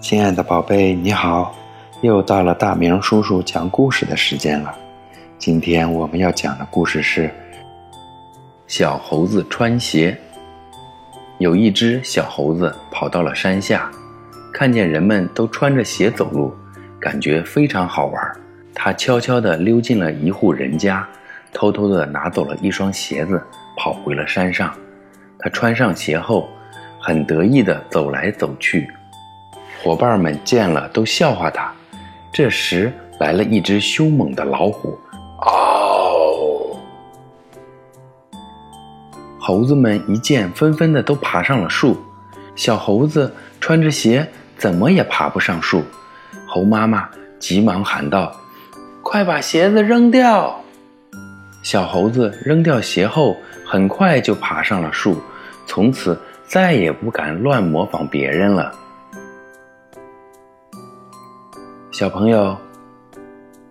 [0.00, 1.52] 亲爱的宝贝，你好！
[2.02, 4.72] 又到了大明叔叔讲故事的时间了。
[5.38, 7.24] 今天我们要讲的故事是
[8.68, 10.16] 《小猴子穿鞋》。
[11.38, 13.90] 有一只小猴子跑到了山下，
[14.52, 16.54] 看见人们都穿着鞋走路，
[17.00, 18.32] 感觉非常好玩。
[18.72, 21.06] 它悄悄地溜进了一户人家，
[21.52, 23.42] 偷偷地拿走了一双鞋子，
[23.76, 24.72] 跑回了山上。
[25.40, 26.48] 他穿上鞋后，
[27.00, 28.88] 很得意地走来走去。
[29.82, 31.72] 伙伴们见了都笑话他。
[32.32, 34.98] 这时来了一只凶猛的老虎，
[35.38, 36.76] 嗷！
[39.38, 41.96] 猴子们一见，纷纷的都爬上了树。
[42.54, 45.82] 小猴子穿着鞋，怎么也爬不上树。
[46.46, 48.32] 猴妈妈急忙喊道
[49.02, 50.60] ：“快把鞋子扔掉！”
[51.62, 55.20] 小猴子扔掉鞋后，很快就爬上了树，
[55.66, 58.72] 从此再也不敢乱模仿别人了。
[61.98, 62.56] 小朋友，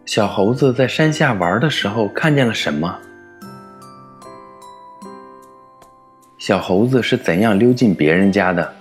[0.06, 2.94] 小猴子在山下玩的时候看见了什么？
[6.38, 8.74] 小猴子是怎样溜进别人家的？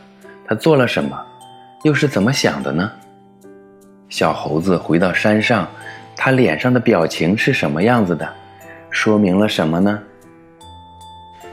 [0.49, 1.17] 他做了什么？
[1.85, 2.91] 又是怎么想的呢？
[4.09, 5.69] 小猴子回到山上，
[6.17, 8.29] 他脸上的表情是什么样子的？
[8.91, 10.03] 说明了什么呢？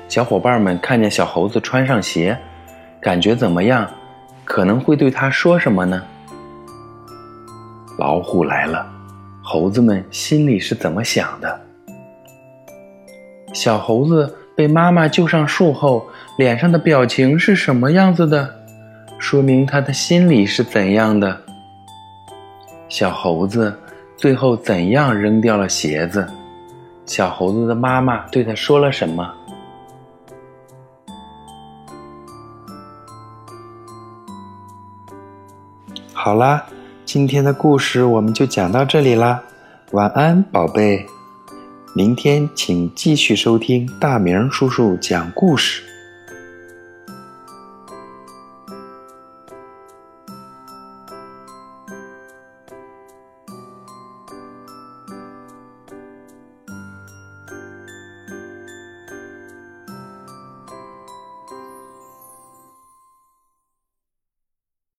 [0.08, 2.36] 小伙伴们看见小猴子穿上鞋，
[3.00, 3.88] 感觉怎么样？
[4.44, 6.04] 可能会对他说什么呢？
[7.98, 8.86] 老虎来了，
[9.44, 11.62] 猴子们心里是怎么想的？
[13.54, 18.52] 小猴子被妈妈救上树后，脸上的表情是什么样子的？
[19.20, 21.40] 说明他的心里是怎样的？
[22.90, 23.80] 小猴子
[24.18, 26.28] 最后怎样扔掉了鞋子？
[27.06, 29.32] 小猴子的妈妈对他说了什么？
[36.12, 36.66] 好啦。
[37.14, 39.44] 今天的故事我们就讲到这里啦，
[39.92, 41.06] 晚安，宝贝。
[41.94, 45.84] 明天请继续收听大明叔叔讲故事。